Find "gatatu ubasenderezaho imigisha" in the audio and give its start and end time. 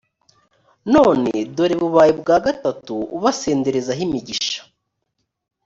2.45-4.59